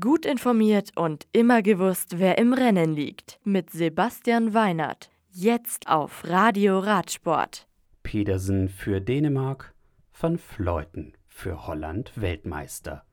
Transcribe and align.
Gut 0.00 0.24
informiert 0.24 0.92
und 0.96 1.26
immer 1.32 1.60
gewusst, 1.60 2.18
wer 2.18 2.38
im 2.38 2.54
Rennen 2.54 2.94
liegt. 2.94 3.38
Mit 3.44 3.68
Sebastian 3.68 4.54
Weinert. 4.54 5.10
Jetzt 5.30 5.88
auf 5.88 6.24
Radio 6.26 6.78
Radsport. 6.78 7.68
Pedersen 8.02 8.70
für 8.70 9.02
Dänemark, 9.02 9.74
Van 10.18 10.38
Fleuten 10.38 11.12
für 11.26 11.66
Holland 11.66 12.12
Weltmeister. 12.18 13.04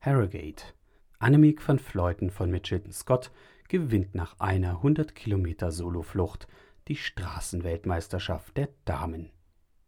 Harrogate. 0.00 0.74
Annemiek 1.20 1.66
van 1.68 1.78
Fleuten 1.78 2.30
von 2.30 2.50
Mitchelton 2.50 2.90
Scott 2.90 3.30
gewinnt 3.68 4.12
nach 4.16 4.40
einer 4.40 4.78
100 4.78 5.14
Kilometer 5.14 5.70
Soloflucht 5.70 6.48
die 6.88 6.96
Straßenweltmeisterschaft 6.96 8.56
der 8.56 8.70
Damen. 8.86 9.30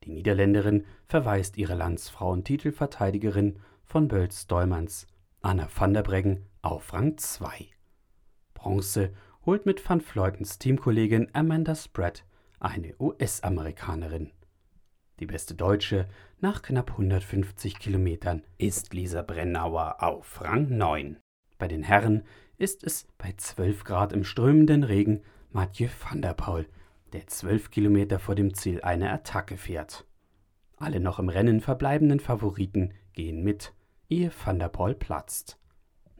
Die 0.04 0.10
Niederländerin 0.10 0.84
verweist 1.08 1.56
ihre 1.56 1.74
Landsfrau 1.74 2.30
und 2.30 2.44
Titelverteidigerin 2.44 3.58
von 3.82 4.06
Bölz-Dollmanns 4.06 5.08
Anna 5.40 5.68
van 5.72 5.94
der 5.94 6.02
Breggen 6.02 6.46
auf 6.62 6.92
Rang 6.92 7.16
2. 7.16 7.68
Bronze 8.54 9.12
holt 9.46 9.66
mit 9.66 9.88
Van 9.88 10.00
Fleutens 10.00 10.58
Teamkollegin 10.58 11.28
Amanda 11.32 11.76
Spratt 11.76 12.24
eine 12.58 12.96
US-Amerikanerin. 12.98 14.32
Die 15.20 15.26
beste 15.26 15.54
Deutsche 15.54 16.08
nach 16.40 16.62
knapp 16.62 16.90
150 16.90 17.78
Kilometern 17.78 18.42
ist 18.58 18.92
Lisa 18.92 19.22
Brennauer 19.22 20.02
auf 20.02 20.40
Rang 20.40 20.76
9. 20.76 21.18
Bei 21.56 21.68
den 21.68 21.84
Herren 21.84 22.24
ist 22.56 22.82
es 22.82 23.06
bei 23.16 23.32
12 23.36 23.84
Grad 23.84 24.12
im 24.12 24.24
strömenden 24.24 24.82
Regen 24.82 25.22
Mathieu 25.52 25.88
van 26.00 26.20
der 26.20 26.34
Paul, 26.34 26.66
der 27.12 27.28
12 27.28 27.70
Kilometer 27.70 28.18
vor 28.18 28.34
dem 28.34 28.54
Ziel 28.54 28.80
eine 28.80 29.12
Attacke 29.12 29.56
fährt. 29.56 30.04
Alle 30.78 30.98
noch 30.98 31.20
im 31.20 31.28
Rennen 31.28 31.60
verbleibenden 31.60 32.18
Favoriten 32.18 32.92
gehen 33.12 33.44
mit 33.44 33.72
ehe 34.08 34.30
Van 34.44 34.58
der 34.58 34.68
Poel 34.68 34.94
platzt. 34.94 35.58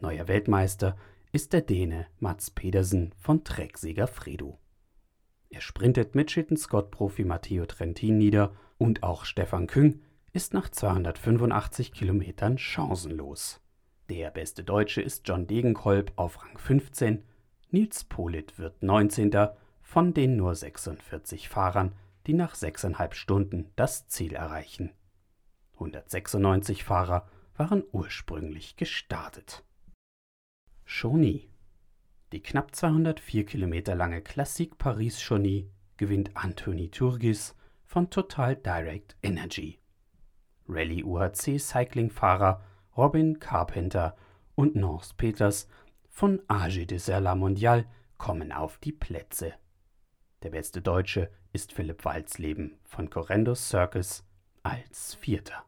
Neuer 0.00 0.28
Weltmeister 0.28 0.96
ist 1.32 1.52
der 1.52 1.62
Däne 1.62 2.06
Mats 2.18 2.50
Pedersen 2.50 3.14
von 3.18 3.44
Trecksieger 3.44 4.06
Fredo. 4.06 4.58
Er 5.50 5.60
sprintet 5.60 6.14
mit 6.14 6.30
Scott-Profi 6.30 7.24
Matteo 7.24 7.64
Trentin 7.66 8.18
nieder 8.18 8.52
und 8.76 9.02
auch 9.02 9.24
Stefan 9.24 9.66
Küng 9.66 10.02
ist 10.32 10.52
nach 10.52 10.68
285 10.68 11.92
Kilometern 11.92 12.58
chancenlos. 12.58 13.60
Der 14.10 14.30
beste 14.30 14.62
Deutsche 14.62 15.00
ist 15.00 15.26
John 15.26 15.46
Degenkolb 15.46 16.12
auf 16.16 16.42
Rang 16.42 16.58
15, 16.58 17.24
Nils 17.70 18.04
Polit 18.04 18.58
wird 18.58 18.82
19. 18.82 19.30
von 19.82 20.14
den 20.14 20.36
nur 20.36 20.54
46 20.54 21.48
Fahrern, 21.48 21.94
die 22.26 22.34
nach 22.34 22.54
6,5 22.54 23.14
Stunden 23.14 23.70
das 23.76 24.06
Ziel 24.08 24.34
erreichen. 24.34 24.92
196 25.74 26.84
Fahrer 26.84 27.26
waren 27.58 27.82
ursprünglich 27.92 28.76
gestartet. 28.76 29.64
Chauny. 30.84 31.50
Die 32.32 32.40
knapp 32.40 32.74
204 32.74 33.46
Kilometer 33.46 33.94
lange 33.94 34.22
Classique 34.22 34.78
Paris-Chauny 34.78 35.70
gewinnt 35.96 36.30
Anthony 36.34 36.90
Turgis 36.90 37.56
von 37.84 38.10
Total 38.10 38.54
Direct 38.54 39.16
Energy. 39.22 39.80
Rallye 40.68 41.02
UHC 41.02 41.58
Cycling-Fahrer 41.58 42.62
Robin 42.96 43.38
Carpenter 43.40 44.16
und 44.54 44.76
Nance 44.76 45.14
Peters 45.16 45.68
von 46.08 46.40
AG 46.48 46.86
Dessert 46.86 47.22
La 47.22 47.34
Mondiale 47.34 47.86
kommen 48.18 48.52
auf 48.52 48.78
die 48.78 48.92
Plätze. 48.92 49.54
Der 50.42 50.50
beste 50.50 50.82
Deutsche 50.82 51.30
ist 51.52 51.72
Philipp 51.72 52.04
Walzleben 52.04 52.78
von 52.84 53.10
Correndo 53.10 53.54
Circus 53.54 54.24
als 54.62 55.14
Vierter. 55.14 55.67